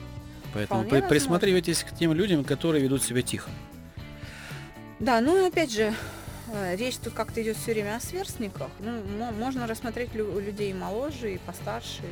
Поэтому 0.52 0.84
при, 0.84 1.00
присматривайтесь 1.00 1.82
к 1.82 1.94
тем 1.96 2.12
людям, 2.12 2.44
которые 2.44 2.82
ведут 2.82 3.02
себя 3.02 3.22
тихо. 3.22 3.50
Да, 5.00 5.20
ну 5.20 5.44
и 5.44 5.48
опять 5.48 5.72
же, 5.72 5.94
речь 6.74 6.96
тут 6.96 7.14
как-то 7.14 7.42
идет 7.42 7.56
все 7.56 7.72
время 7.72 7.96
о 7.96 8.00
сверстниках. 8.00 8.68
Ну, 8.80 9.02
можно 9.32 9.66
рассмотреть 9.66 10.14
лю- 10.14 10.38
людей 10.38 10.72
моложе 10.72 11.34
и 11.34 11.38
постарше. 11.38 12.02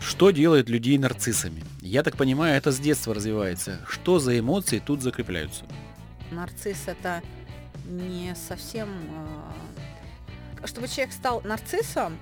Что 0.00 0.30
делает 0.30 0.68
людей 0.68 0.98
нарциссами? 0.98 1.62
Я 1.80 2.02
так 2.02 2.16
понимаю, 2.16 2.56
это 2.56 2.72
с 2.72 2.78
детства 2.80 3.14
развивается. 3.14 3.80
Что 3.88 4.18
за 4.18 4.38
эмоции 4.38 4.80
тут 4.84 5.00
закрепляются? 5.00 5.64
Нарцисс 6.30 6.88
это 6.88 7.22
не 7.84 8.34
совсем... 8.34 8.88
Э, 10.60 10.66
чтобы 10.66 10.88
человек 10.88 11.12
стал 11.12 11.40
нарциссом, 11.42 12.18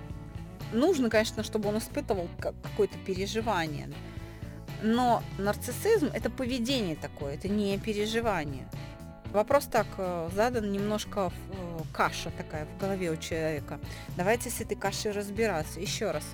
нужно, 0.72 1.08
конечно, 1.08 1.42
чтобы 1.42 1.70
он 1.70 1.78
испытывал 1.78 2.28
какое-то 2.38 2.98
переживание. 2.98 3.90
Но 4.82 5.22
нарциссизм– 5.38 6.10
это 6.14 6.30
поведение 6.30 6.96
такое, 6.96 7.34
это 7.34 7.48
не 7.48 7.78
переживание. 7.78 8.68
Вопрос 9.32 9.66
так 9.66 9.86
э, 9.96 10.28
задан, 10.34 10.72
немножко 10.72 11.30
э, 11.52 11.82
каша 11.92 12.30
такая 12.36 12.66
в 12.66 12.80
голове 12.80 13.10
у 13.10 13.16
человека. 13.16 13.78
Давайте 14.16 14.50
с 14.50 14.60
этой 14.60 14.76
кашей 14.76 15.12
разбираться. 15.12 15.78
Еще 15.78 16.10
раз. 16.10 16.24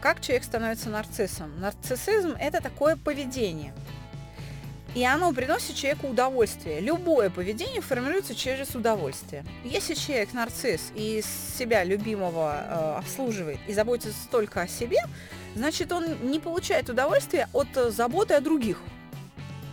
Как 0.00 0.20
человек 0.20 0.44
становится 0.44 0.88
нарциссом? 0.88 1.60
Нарциссизм– 1.60 2.36
это 2.40 2.62
такое 2.62 2.96
поведение. 2.96 3.74
И 4.94 5.04
оно 5.04 5.32
приносит 5.32 5.74
человеку 5.74 6.08
удовольствие. 6.08 6.80
Любое 6.80 7.30
поведение 7.30 7.80
формируется 7.80 8.34
через 8.34 8.74
удовольствие. 8.74 9.44
Если 9.64 9.94
человек 9.94 10.32
нарцисс 10.32 10.92
и 10.94 11.24
себя 11.56 11.82
любимого 11.82 12.54
э, 12.54 12.98
обслуживает 12.98 13.58
и 13.66 13.72
заботится 13.72 14.28
только 14.30 14.60
о 14.60 14.68
себе, 14.68 14.98
значит 15.56 15.90
он 15.90 16.30
не 16.30 16.38
получает 16.38 16.88
удовольствия 16.88 17.48
от 17.52 17.68
заботы 17.92 18.34
о 18.34 18.40
других. 18.40 18.78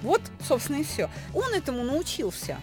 Вот, 0.01 0.22
собственно, 0.48 0.77
и 0.77 0.84
все. 0.84 1.10
Он 1.34 1.53
этому 1.53 1.84
научился 1.84 2.58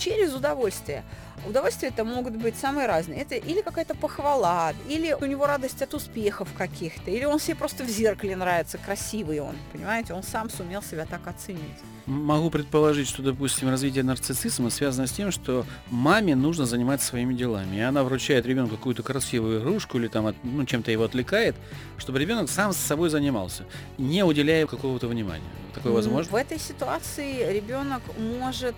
через 0.00 0.34
удовольствие. 0.34 1.04
Удовольствия 1.46 1.88
это 1.88 2.04
могут 2.04 2.36
быть 2.36 2.56
самые 2.56 2.86
разные. 2.86 3.20
Это 3.20 3.34
или 3.34 3.60
какая-то 3.62 3.94
похвала, 3.94 4.74
или 4.88 5.16
у 5.18 5.24
него 5.24 5.46
радость 5.46 5.80
от 5.80 5.94
успехов 5.94 6.48
каких-то, 6.56 7.10
или 7.10 7.24
он 7.24 7.40
себе 7.40 7.56
просто 7.56 7.84
в 7.84 7.88
зеркале 7.88 8.36
нравится, 8.36 8.78
красивый 8.78 9.40
он, 9.40 9.56
понимаете, 9.72 10.12
он 10.12 10.22
сам 10.22 10.50
сумел 10.50 10.82
себя 10.82 11.06
так 11.06 11.26
оценить. 11.26 11.60
Могу 12.06 12.50
предположить, 12.50 13.08
что, 13.08 13.22
допустим, 13.22 13.70
развитие 13.70 14.04
нарциссизма 14.04 14.70
связано 14.70 15.06
с 15.06 15.12
тем, 15.12 15.30
что 15.30 15.64
маме 15.88 16.34
нужно 16.34 16.66
заниматься 16.66 17.06
своими 17.06 17.32
делами, 17.34 17.76
и 17.76 17.80
она 17.80 18.02
вручает 18.02 18.44
ребенку 18.46 18.76
какую-то 18.76 19.02
красивую 19.02 19.60
игрушку 19.60 19.98
или 19.98 20.08
там 20.08 20.34
ну, 20.42 20.66
чем-то 20.66 20.90
его 20.90 21.04
отвлекает, 21.04 21.56
чтобы 21.96 22.18
ребенок 22.18 22.50
сам 22.50 22.72
с 22.72 22.76
собой 22.76 23.08
занимался, 23.08 23.64
не 23.96 24.24
уделяя 24.24 24.66
какого-то 24.66 25.08
внимания. 25.08 25.44
Такое 25.74 25.92
возможно? 25.92 26.30
В 26.32 26.34
этой 26.34 26.58
ситуации 26.58 27.50
ребенок 27.50 28.02
может 28.18 28.74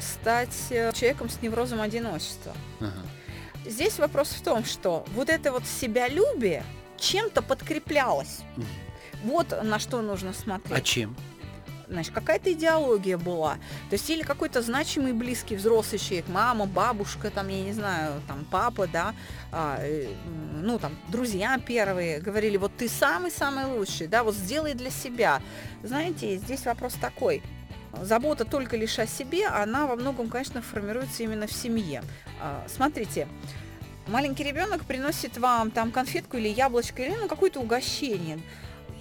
стать 0.00 0.54
э, 0.70 0.92
человеком 0.92 1.28
с 1.28 1.40
неврозом 1.42 1.80
одиночества. 1.80 2.52
Ага. 2.80 2.92
Здесь 3.66 3.98
вопрос 3.98 4.28
в 4.28 4.42
том, 4.42 4.64
что 4.64 5.04
вот 5.14 5.30
это 5.30 5.52
вот 5.52 5.64
себялюбие 5.66 6.64
чем-то 6.98 7.42
подкреплялось. 7.42 8.40
Угу. 8.56 8.66
Вот 9.24 9.62
на 9.62 9.78
что 9.78 10.02
нужно 10.02 10.32
смотреть. 10.32 10.78
А 10.78 10.80
чем? 10.80 11.16
Значит, 11.88 12.14
какая-то 12.14 12.52
идеология 12.52 13.18
была. 13.18 13.54
То 13.90 13.94
есть 13.94 14.08
или 14.08 14.22
какой-то 14.22 14.62
значимый 14.62 15.12
близкий 15.12 15.54
взрослый 15.56 15.98
человек, 15.98 16.28
мама, 16.28 16.66
бабушка, 16.66 17.30
там, 17.30 17.48
я 17.48 17.62
не 17.62 17.72
знаю, 17.72 18.20
там, 18.26 18.46
папа, 18.50 18.86
да, 18.86 19.14
а, 19.52 19.78
э, 19.80 20.08
ну, 20.62 20.78
там, 20.78 20.96
друзья 21.08 21.58
первые 21.58 22.20
говорили, 22.20 22.56
вот 22.56 22.72
ты 22.76 22.88
самый-самый 22.88 23.66
лучший, 23.66 24.06
да, 24.06 24.24
вот 24.24 24.34
сделай 24.34 24.74
для 24.74 24.90
себя. 24.90 25.42
Знаете, 25.82 26.36
здесь 26.36 26.64
вопрос 26.64 26.94
такой– 26.94 27.42
забота 28.02 28.44
только 28.44 28.76
лишь 28.76 28.98
о 28.98 29.06
себе, 29.06 29.46
она 29.46 29.86
во 29.86 29.96
многом, 29.96 30.28
конечно, 30.28 30.62
формируется 30.62 31.22
именно 31.22 31.46
в 31.46 31.52
семье. 31.52 32.02
А, 32.40 32.64
смотрите, 32.68 33.28
маленький 34.06 34.44
ребенок 34.44 34.84
приносит 34.84 35.38
вам 35.38 35.70
там 35.70 35.90
конфетку 35.90 36.36
или 36.36 36.48
яблочко, 36.48 37.02
или 37.02 37.14
ну, 37.14 37.28
какое-то 37.28 37.60
угощение 37.60 38.40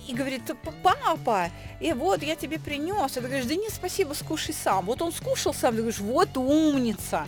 и 0.07 0.13
говорит, 0.13 0.43
папа, 0.81 1.50
и 1.79 1.93
вот 1.93 2.23
я 2.23 2.35
тебе 2.35 2.59
принес. 2.59 3.17
А 3.17 3.21
ты 3.21 3.27
говоришь, 3.27 3.45
да 3.45 3.55
нет, 3.55 3.71
спасибо, 3.71 4.13
скушай 4.13 4.53
сам. 4.53 4.85
Вот 4.85 5.01
он 5.01 5.12
скушал 5.12 5.53
сам, 5.53 5.75
ты 5.75 5.81
говоришь, 5.81 6.00
вот 6.00 6.35
умница. 6.38 7.25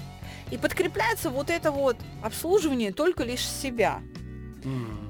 И 0.52 0.58
подкрепляется 0.58 1.30
вот 1.30 1.50
это 1.50 1.72
вот 1.72 1.98
обслуживание 2.22 2.92
только 2.92 3.24
лишь 3.24 3.48
себя. 3.48 4.02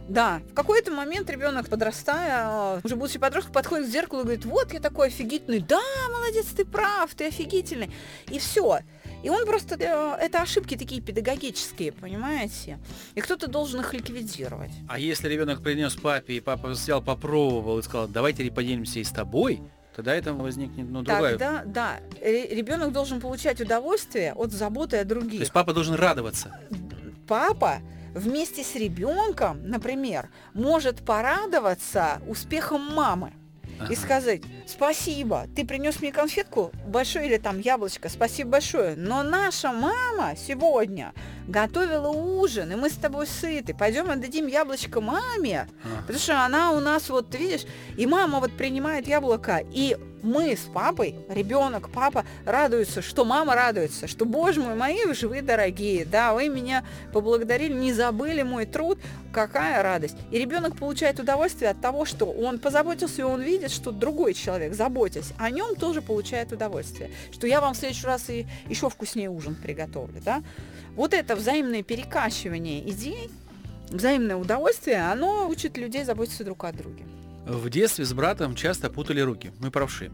Да, 0.07 0.41
в 0.51 0.53
какой-то 0.53 0.91
момент 0.91 1.29
ребенок, 1.29 1.67
подрастая, 1.67 2.79
уже 2.83 2.95
будучи 2.95 3.17
подростком, 3.17 3.53
подходит 3.53 3.87
к 3.87 3.89
зеркалу 3.89 4.21
и 4.21 4.23
говорит, 4.25 4.45
вот 4.45 4.71
я 4.71 4.79
такой 4.79 5.07
офигительный, 5.07 5.59
да, 5.59 5.81
молодец, 6.11 6.45
ты 6.47 6.63
прав, 6.63 7.13
ты 7.15 7.27
офигительный. 7.27 7.91
И 8.29 8.37
все. 8.37 8.79
И 9.23 9.29
он 9.29 9.45
просто, 9.47 9.75
э, 9.79 10.23
это 10.23 10.43
ошибки 10.43 10.77
такие 10.77 11.01
педагогические, 11.01 11.91
понимаете? 11.91 12.77
И 13.15 13.21
кто-то 13.21 13.47
должен 13.47 13.79
их 13.79 13.93
ликвидировать. 13.93 14.71
А 14.87 14.99
если 14.99 15.27
ребенок 15.27 15.63
принес 15.63 15.95
папе, 15.95 16.35
и 16.35 16.39
папа 16.39 16.67
взял, 16.69 17.01
попробовал 17.01 17.79
и 17.79 17.81
сказал, 17.81 18.07
давайте 18.07 18.49
поделимся 18.51 18.99
и 18.99 19.03
с 19.03 19.09
тобой, 19.09 19.63
тогда 19.95 20.13
это 20.13 20.33
возникнет 20.33 20.87
ну, 20.87 21.01
другая... 21.01 21.31
Тогда, 21.31 21.63
да, 21.65 21.99
ребенок 22.21 22.91
должен 22.91 23.19
получать 23.19 23.59
удовольствие 23.59 24.33
от 24.33 24.51
заботы 24.51 24.97
о 24.97 25.05
других. 25.05 25.39
То 25.39 25.43
есть 25.43 25.53
папа 25.53 25.73
должен 25.73 25.95
радоваться. 25.95 26.55
Папа 27.27 27.81
вместе 28.15 28.63
с 28.63 28.75
ребенком, 28.75 29.67
например, 29.67 30.29
может 30.53 31.05
порадоваться 31.05 32.21
успехом 32.27 32.81
мамы 32.95 33.33
ага. 33.79 33.91
и 33.91 33.95
сказать, 33.95 34.41
спасибо, 34.65 35.47
ты 35.53 35.65
принес 35.65 35.99
мне 35.99 36.11
конфетку 36.11 36.71
большое 36.87 37.27
или 37.27 37.37
там 37.37 37.59
яблочко, 37.59 38.07
спасибо 38.09 38.51
большое, 38.51 38.95
но 38.95 39.21
наша 39.21 39.71
мама 39.71 40.33
сегодня 40.37 41.13
готовила 41.47 42.07
ужин, 42.07 42.71
и 42.71 42.75
мы 42.75 42.89
с 42.89 42.95
тобой 42.95 43.27
сыты, 43.27 43.75
пойдем 43.75 44.09
отдадим 44.09 44.47
яблочко 44.47 45.01
маме, 45.01 45.67
ага. 45.83 46.01
потому 46.01 46.19
что 46.19 46.45
она 46.45 46.71
у 46.71 46.79
нас, 46.79 47.09
вот, 47.09 47.35
видишь, 47.35 47.65
и 47.97 48.07
мама 48.07 48.39
вот 48.39 48.53
принимает 48.53 49.07
яблоко, 49.07 49.61
и 49.71 49.97
мы 50.25 50.55
с 50.57 50.61
папой, 50.61 51.15
ребенок, 51.29 51.89
папа 51.89 52.25
радуются, 52.45 53.01
что 53.01 53.23
мама 53.23 53.55
радуется, 53.55 54.07
что, 54.07 54.25
боже 54.25 54.59
мой, 54.59 54.75
мои 54.75 55.05
вы 55.05 55.13
живые 55.13 55.41
дорогие, 55.41 56.03
да, 56.03 56.33
вы 56.33 56.49
меня 56.49 56.83
поблагодарили, 57.13 57.73
не 57.73 57.93
забыли 57.93 58.41
мой 58.41 58.65
труд, 58.65 58.99
какая 59.31 59.83
радость. 59.83 60.17
И 60.31 60.39
ребенок 60.39 60.77
получает 60.77 61.19
удовольствие 61.19 61.69
от 61.69 61.79
того, 61.79 62.05
что 62.05 62.25
он 62.25 62.59
позаботился, 62.59 63.21
и 63.21 63.25
он 63.25 63.41
видит, 63.41 63.71
что 63.71 63.91
другой 63.91 64.33
человек, 64.33 64.73
заботясь 64.73 65.31
о 65.37 65.49
нем, 65.49 65.75
тоже 65.75 66.01
получает 66.01 66.51
удовольствие. 66.51 67.11
Что 67.31 67.47
я 67.47 67.61
вам 67.61 67.73
в 67.73 67.77
следующий 67.77 68.07
раз 68.07 68.29
и 68.29 68.47
еще 68.67 68.89
вкуснее 68.89 69.29
ужин 69.29 69.55
приготовлю, 69.55 70.21
да. 70.23 70.43
Вот 70.95 71.13
это 71.13 71.35
взаимное 71.35 71.83
перекачивание 71.83 72.89
идей, 72.89 73.29
взаимное 73.89 74.37
удовольствие, 74.37 75.01
оно 75.11 75.47
учит 75.47 75.77
людей 75.77 76.03
заботиться 76.03 76.43
друг 76.43 76.63
о 76.63 76.71
друге. 76.71 77.03
В 77.45 77.69
детстве 77.69 78.05
с 78.05 78.13
братом 78.13 78.55
часто 78.55 78.89
путали 78.89 79.21
руки. 79.21 79.51
Мы 79.59 79.69
правши. 79.69 80.11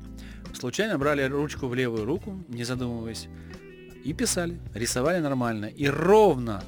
Случайно 0.53 0.97
брали 0.97 1.23
ручку 1.23 1.67
в 1.67 1.73
левую 1.73 2.03
руку, 2.03 2.43
не 2.49 2.65
задумываясь, 2.65 3.29
и 4.03 4.11
писали. 4.11 4.59
Рисовали 4.73 5.19
нормально. 5.19 5.65
И 5.65 5.87
ровно. 5.87 6.61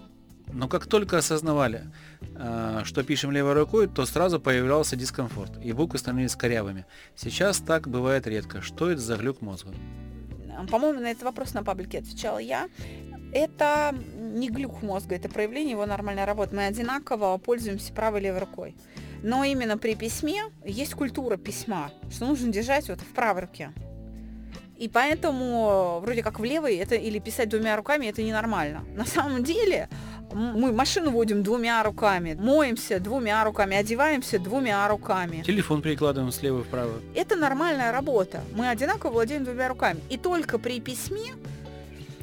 Но 0.54 0.70
как 0.70 0.88
только 0.88 1.18
осознавали, 1.18 1.92
а, 2.36 2.84
что 2.86 3.04
пишем 3.04 3.32
левой 3.32 3.54
рукой, 3.54 3.88
то 3.88 4.06
сразу 4.06 4.40
появлялся 4.40 4.96
дискомфорт, 4.96 5.58
и 5.62 5.74
буквы 5.74 6.00
становились 6.00 6.36
корявыми. 6.36 6.86
Сейчас 7.16 7.58
так 7.58 7.90
бывает 7.90 8.26
редко. 8.26 8.62
Что 8.62 8.90
это 8.90 9.02
за 9.02 9.18
глюк 9.18 9.42
мозга? 9.42 9.74
По-моему, 10.72 11.02
на 11.02 11.12
этот 11.12 11.24
вопрос 11.24 11.54
на 11.54 11.64
паблике 11.64 12.00
отвечала 12.00 12.38
я. 12.38 12.70
Это 13.34 13.94
не 14.18 14.50
глюк 14.50 14.82
мозга, 14.82 15.16
это 15.16 15.28
проявление 15.28 15.72
его 15.72 15.86
нормальной 15.86 16.24
работы. 16.24 16.56
Мы 16.56 16.68
одинаково 16.68 17.38
пользуемся 17.38 17.92
правой 17.92 18.22
и 18.22 18.24
левой 18.24 18.40
рукой. 18.42 18.76
Но 19.24 19.44
именно 19.46 19.78
при 19.78 19.96
письме 19.96 20.44
есть 20.66 20.94
культура 20.94 21.38
письма, 21.38 21.92
что 22.12 22.26
нужно 22.26 22.52
держать 22.52 22.90
вот 22.90 23.00
в 23.00 23.14
правой 23.14 23.44
руке. 23.44 23.72
И 24.78 24.90
поэтому 24.90 26.00
вроде 26.02 26.22
как 26.22 26.40
в 26.40 26.44
левой 26.44 26.76
это 26.76 26.96
или 26.96 27.20
писать 27.20 27.48
двумя 27.48 27.78
руками 27.78 28.08
это 28.08 28.22
ненормально. 28.22 28.84
На 28.96 29.06
самом 29.06 29.44
деле 29.44 29.88
мы 30.34 30.74
машину 30.74 31.12
водим 31.12 31.42
двумя 31.42 31.82
руками, 31.84 32.34
моемся 32.34 33.00
двумя 33.00 33.44
руками, 33.46 33.78
одеваемся 33.78 34.40
двумя 34.40 34.86
руками. 34.90 35.44
Телефон 35.44 35.82
перекладываем 35.82 36.34
слева 36.34 36.64
вправо. 36.64 36.94
Это 37.16 37.38
нормальная 37.38 37.94
работа. 37.94 38.42
Мы 38.54 38.68
одинаково 38.68 39.12
владеем 39.12 39.46
двумя 39.46 39.70
руками. 39.70 40.02
И 40.10 40.18
только 40.18 40.60
при 40.60 40.82
письме 40.82 41.34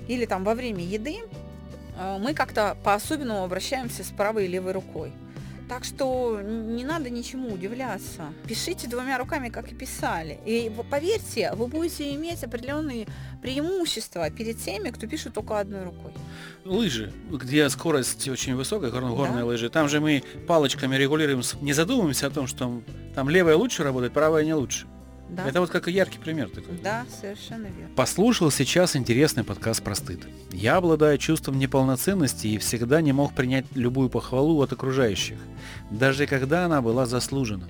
или 0.07 0.27
там 0.27 0.45
во 0.45 0.55
время 0.55 0.85
еды 0.85 1.21
э, 1.99 2.19
мы 2.21 2.35
как-то 2.35 2.77
по-особенному 2.85 3.45
обращаемся 3.45 4.05
с 4.05 4.09
правой 4.09 4.47
и 4.47 4.49
левой 4.49 4.73
рукой. 4.73 5.13
Так 5.71 5.85
что 5.85 6.41
не 6.43 6.83
надо 6.83 7.11
ничему 7.11 7.55
удивляться. 7.55 8.33
Пишите 8.49 8.89
двумя 8.89 9.19
руками, 9.19 9.51
как 9.51 9.71
и 9.71 9.75
писали. 9.77 10.41
И 10.45 10.69
поверьте, 10.91 11.53
вы 11.55 11.69
будете 11.69 12.13
иметь 12.17 12.43
определенные 12.43 13.07
преимущества 13.41 14.29
перед 14.31 14.59
теми, 14.59 14.91
кто 14.91 15.07
пишет 15.07 15.35
только 15.35 15.61
одной 15.61 15.85
рукой. 15.85 16.11
Лыжи, 16.65 17.13
где 17.31 17.69
скорость 17.69 18.29
очень 18.29 18.57
высокая, 18.57 18.91
горные 18.91 19.15
да. 19.15 19.45
лыжи, 19.45 19.71
там 19.71 19.89
же 19.89 20.01
мы 20.01 20.25
палочками 20.49 20.97
регулируем, 20.97 21.43
не 21.61 21.73
задумываемся 21.73 22.27
о 22.27 22.31
том, 22.31 22.49
что 22.49 22.83
там 23.15 23.31
левая 23.31 23.55
лучше 23.55 23.85
работает, 23.85 24.13
правая 24.13 24.45
не 24.45 24.55
лучше. 24.55 24.89
Да. 25.37 25.49
Это 25.49 25.61
вот 25.61 25.71
как 25.71 25.87
яркий 25.87 26.19
пример 26.19 26.51
такой. 26.51 26.77
Да, 26.83 27.07
совершенно 27.21 27.67
верно. 27.67 27.95
Послушал 27.95 28.51
сейчас 28.51 28.97
интересный 28.97 29.45
подкаст 29.45 29.83
про 29.83 29.95
стыд. 29.95 30.27
Я 30.53 30.77
обладаю 30.77 31.19
чувством 31.19 31.59
неполноценности 31.59 32.49
и 32.49 32.59
всегда 32.59 33.01
не 33.01 33.13
мог 33.13 33.33
принять 33.35 33.67
любую 33.75 34.09
похвалу 34.11 34.61
от 34.61 34.73
окружающих, 34.73 35.39
даже 35.91 36.27
когда 36.27 36.65
она 36.65 36.83
была 36.83 37.07
заслужена. 37.07 37.67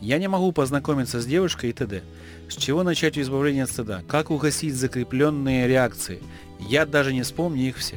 Я 0.00 0.18
не 0.18 0.28
могу 0.28 0.52
познакомиться 0.52 1.20
с 1.20 1.26
девушкой 1.26 1.70
и 1.70 1.72
т.д. 1.72 2.02
С 2.48 2.56
чего 2.56 2.82
начать 2.82 3.18
избавление 3.18 3.64
от 3.64 3.70
стыда? 3.70 4.02
Как 4.08 4.30
угасить 4.30 4.74
закрепленные 4.74 5.68
реакции? 5.68 6.20
Я 6.58 6.86
даже 6.86 7.12
не 7.12 7.22
вспомню 7.22 7.68
их 7.68 7.76
все. 7.76 7.96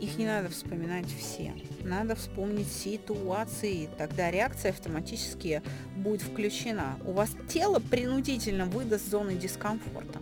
Их 0.00 0.16
не 0.16 0.26
надо 0.26 0.48
вспоминать 0.48 1.06
все. 1.06 1.52
Надо 1.82 2.14
вспомнить 2.14 2.70
ситуации. 2.70 3.88
Тогда 3.98 4.30
реакция 4.30 4.70
автоматически 4.70 5.62
будет 5.96 6.22
включена. 6.22 6.96
У 7.04 7.12
вас 7.12 7.30
тело 7.48 7.80
принудительно 7.80 8.66
выдаст 8.66 9.10
зоны 9.10 9.34
дискомфорта. 9.34 10.20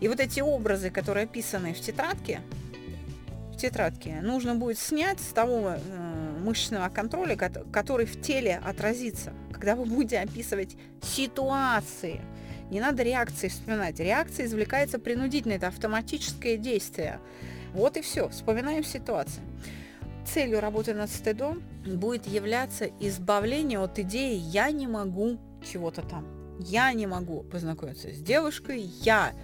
И 0.00 0.08
вот 0.08 0.20
эти 0.20 0.40
образы, 0.40 0.90
которые 0.90 1.24
описаны 1.24 1.72
в 1.72 1.80
тетрадке, 1.80 2.42
в 3.52 3.56
тетрадке, 3.56 4.20
нужно 4.22 4.54
будет 4.54 4.78
снять 4.78 5.20
с 5.20 5.32
того 5.32 5.76
э, 5.76 6.38
мышечного 6.38 6.90
контроля, 6.90 7.36
который 7.36 8.04
в 8.04 8.20
теле 8.20 8.60
отразится, 8.62 9.32
когда 9.50 9.74
вы 9.74 9.86
будете 9.86 10.18
описывать 10.18 10.76
ситуации. 11.00 12.20
Не 12.70 12.80
надо 12.80 13.02
реакции 13.02 13.48
вспоминать. 13.48 13.98
Реакция 13.98 14.44
извлекается 14.44 14.98
принудительно, 14.98 15.54
это 15.54 15.68
автоматическое 15.68 16.58
действие. 16.58 17.20
Вот 17.76 17.98
и 17.98 18.00
все. 18.00 18.30
Вспоминаем 18.30 18.82
ситуацию. 18.82 19.44
Целью 20.24 20.60
работы 20.60 20.94
над 20.94 21.10
стыдом 21.10 21.62
будет 21.84 22.26
являться 22.26 22.86
избавление 23.00 23.78
от 23.78 23.98
идеи 23.98 24.34
«я 24.34 24.70
не 24.70 24.86
могу 24.86 25.38
чего-то 25.62 26.00
там». 26.00 26.26
Я 26.58 26.90
не 26.94 27.06
могу 27.06 27.42
познакомиться 27.42 28.10
с 28.14 28.18
девушкой, 28.18 28.80
я 28.80 29.34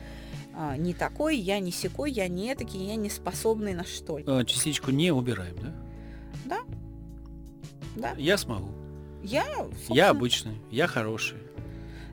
а, 0.55 0.79
не 0.79 0.95
такой, 0.95 1.37
я 1.37 1.61
не 1.61 1.71
секой, 1.71 2.11
я 2.11 2.27
не 2.27 2.51
этакий, 2.51 2.83
я 2.87 2.97
не 2.97 3.11
способный 3.11 3.75
на 3.75 3.85
что 3.85 4.19
А, 4.27 4.45
частичку 4.47 4.93
не 4.93 5.13
убираем, 5.13 5.55
да? 5.61 5.75
Да. 6.47 6.59
Да. 7.97 8.15
Я 8.17 8.39
смогу. 8.39 8.71
Я, 9.23 9.45
собственно... 9.45 9.97
я 9.97 10.09
обычный, 10.09 10.59
я 10.71 10.87
хороший. 10.87 11.37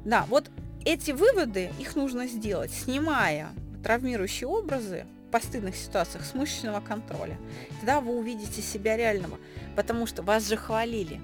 Да, 0.03 0.25
вот 0.27 0.51
эти 0.83 1.11
выводы, 1.11 1.71
их 1.79 1.95
нужно 1.95 2.27
сделать, 2.27 2.71
снимая 2.71 3.51
травмирующие 3.83 4.49
образы, 4.49 5.05
постыдных 5.29 5.75
ситуациях 5.75 6.25
с 6.25 6.33
мышечного 6.33 6.81
контроля. 6.81 7.37
Тогда 7.77 8.01
вы 8.01 8.17
увидите 8.17 8.61
себя 8.61 8.97
реального, 8.97 9.37
потому 9.75 10.05
что 10.05 10.21
вас 10.21 10.47
же 10.47 10.57
хвалили. 10.57 11.21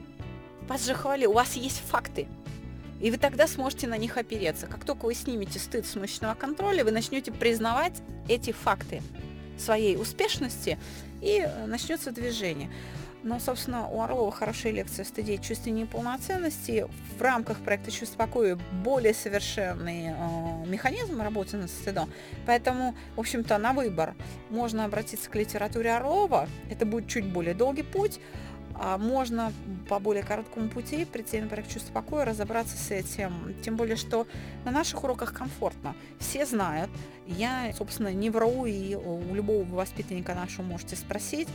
Вас 0.68 0.86
же 0.86 0.94
хвалили, 0.94 1.28
у 1.28 1.34
вас 1.34 1.56
есть 1.56 1.80
факты. 1.80 2.28
И 3.02 3.12
вы 3.12 3.18
тогда 3.18 3.48
сможете 3.48 3.88
на 3.88 3.98
них 3.98 4.18
опереться. 4.18 4.68
Как 4.68 4.86
только 4.86 5.06
вы 5.06 5.14
снимете 5.14 5.60
стыд 5.60 5.86
с 5.86 5.96
мышечного 5.96 6.34
контроля, 6.34 6.84
вы 6.84 6.92
начнете 6.92 7.32
признавать 7.32 8.02
эти 8.28 8.52
факты 8.52 9.02
своей 9.58 9.98
успешности, 9.98 10.78
и 11.22 11.40
э, 11.40 11.66
начнется 11.66 12.12
движение. 12.12 12.70
Но, 13.26 13.40
собственно, 13.40 13.90
у 13.90 14.02
Орлова 14.02 14.32
хорошая 14.32 14.72
лекция 14.72 15.02
о 15.02 15.08
стыде 15.08 15.34
и 15.34 15.42
чувстве 15.42 15.72
неполноценности. 15.72 16.86
В 17.18 17.22
рамках 17.24 17.58
проекта 17.58 17.90
«Чувство 17.90 18.18
покоя» 18.18 18.56
более 18.84 19.16
совершенный 19.16 20.10
э, 20.10 20.66
механизм 20.68 21.20
работы 21.20 21.58
над 21.58 21.72
стыдом. 21.72 22.08
Поэтому, 22.46 22.96
в 23.16 23.20
общем-то, 23.20 23.58
на 23.58 23.74
выбор 23.74 24.14
можно 24.52 24.86
обратиться 24.86 25.28
к 25.28 25.36
литературе 25.36 25.96
Орлова. 25.96 26.48
Это 26.70 26.86
будет 26.86 27.08
чуть 27.08 27.26
более 27.26 27.56
долгий 27.56 27.82
путь. 27.82 28.20
А 28.76 29.00
можно 29.00 29.52
по 29.90 29.98
более 29.98 30.22
короткому 30.22 30.70
пути 30.70 31.04
прийти 31.06 31.42
на 31.42 31.48
проект 31.48 31.72
«Чувство 31.72 31.94
покоя», 31.94 32.26
разобраться 32.26 32.78
с 32.78 32.92
этим. 32.92 33.56
Тем 33.64 33.76
более, 33.76 33.96
что 33.96 34.28
на 34.66 34.72
наших 34.72 35.04
уроках 35.04 35.34
комфортно. 35.34 35.96
Все 36.20 36.46
знают. 36.46 36.92
Я, 37.26 37.74
собственно, 37.76 38.14
не 38.14 38.30
вру, 38.30 38.68
и 38.68 38.94
у 38.94 39.34
любого 39.34 39.64
воспитанника 39.64 40.36
нашего 40.36 40.64
можете 40.64 40.96
спросить 40.96 41.48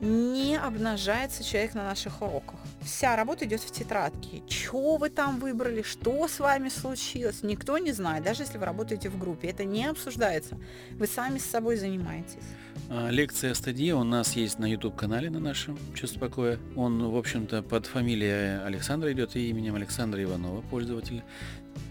не 0.00 0.56
обнажается 0.56 1.42
человек 1.42 1.74
на 1.74 1.84
наших 1.84 2.20
уроках. 2.22 2.60
Вся 2.82 3.16
работа 3.16 3.46
идет 3.46 3.60
в 3.60 3.70
тетрадке. 3.70 4.42
Что 4.48 4.96
вы 4.96 5.08
там 5.08 5.38
выбрали, 5.38 5.82
что 5.82 6.28
с 6.28 6.38
вами 6.38 6.68
случилось, 6.68 7.42
никто 7.42 7.78
не 7.78 7.92
знает, 7.92 8.24
даже 8.24 8.42
если 8.42 8.58
вы 8.58 8.66
работаете 8.66 9.08
в 9.08 9.18
группе. 9.18 9.48
Это 9.48 9.64
не 9.64 9.86
обсуждается. 9.86 10.58
Вы 10.92 11.06
сами 11.06 11.38
с 11.38 11.44
собой 11.44 11.76
занимаетесь. 11.76 12.44
А, 12.90 13.10
лекция 13.10 13.54
стадия 13.54 13.96
у 13.96 14.04
нас 14.04 14.36
есть 14.36 14.58
на 14.58 14.70
YouTube-канале 14.70 15.30
на 15.30 15.40
нашем 15.40 15.78
«Чувство 15.94 16.20
покоя». 16.20 16.58
Он, 16.76 17.10
в 17.10 17.16
общем-то, 17.16 17.62
под 17.62 17.86
фамилией 17.86 18.62
Александра 18.64 19.10
идет 19.12 19.34
и 19.34 19.48
именем 19.48 19.74
Александра 19.74 20.22
Иванова, 20.22 20.60
пользователь 20.60 21.22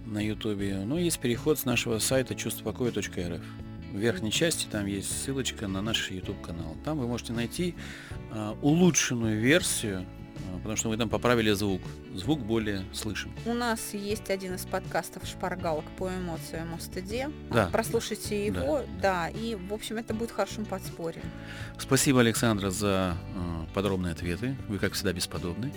на 0.05 0.19
YouTube. 0.19 0.85
Но 0.85 0.99
есть 0.99 1.19
переход 1.19 1.59
с 1.59 1.65
нашего 1.65 1.99
сайта 1.99 2.35
чувствопокоя.рф. 2.35 3.41
В 3.95 3.97
верхней 3.97 4.29
части 4.29 4.67
там 4.69 4.87
есть 4.87 5.23
ссылочка 5.23 5.69
на 5.69 5.81
наш 5.81 6.11
YouTube 6.11 6.41
канал. 6.41 6.75
Там 6.83 6.99
вы 6.99 7.07
можете 7.07 7.31
найти 7.31 7.75
э, 8.29 8.55
улучшенную 8.61 9.39
версию, 9.39 10.01
э, 10.01 10.57
потому 10.57 10.75
что 10.75 10.89
мы 10.89 10.97
там 10.97 11.07
поправили 11.07 11.53
звук. 11.53 11.81
Звук 12.13 12.41
более 12.41 12.83
слышим. 12.91 13.31
У 13.45 13.53
нас 13.53 13.93
есть 13.93 14.29
один 14.29 14.55
из 14.55 14.65
подкастов 14.65 15.25
«Шпаргалок 15.25 15.85
по 15.97 16.09
эмоциям 16.09 16.73
о 16.73 16.79
стыде». 16.81 17.29
Да. 17.49 17.67
Прослушайте 17.67 18.47
его, 18.47 18.83
да. 19.01 19.29
да, 19.29 19.29
и, 19.29 19.55
в 19.55 19.73
общем, 19.73 19.95
это 19.95 20.13
будет 20.13 20.31
хорошим 20.31 20.65
подспорьем. 20.65 21.23
Спасибо, 21.77 22.19
Александра, 22.19 22.71
за 22.71 23.15
э, 23.33 23.73
подробные 23.73 24.11
ответы. 24.11 24.57
Вы, 24.67 24.77
как 24.77 24.91
всегда, 24.91 25.13
бесподобны. 25.13 25.71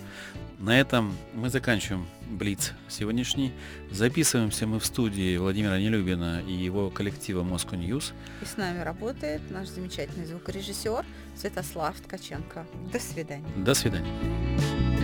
На 0.59 0.77
этом 0.77 1.15
мы 1.33 1.49
заканчиваем 1.49 2.05
Блиц 2.29 2.73
сегодняшний. 2.89 3.53
Записываемся 3.91 4.67
мы 4.67 4.81
в 4.81 4.85
студии 4.85 5.37
Владимира 5.37 5.79
Нелюбина 5.79 6.41
и 6.45 6.51
его 6.51 6.89
коллектива 6.89 7.43
Moscow 7.43 7.79
News. 7.79 8.11
И 8.41 8.45
с 8.45 8.57
нами 8.57 8.81
работает 8.81 9.41
наш 9.49 9.69
замечательный 9.69 10.25
звукорежиссер 10.25 11.05
Святослав 11.37 11.97
Ткаченко. 12.01 12.67
До 12.91 12.99
свидания. 12.99 13.47
До 13.55 13.73
свидания. 13.73 14.98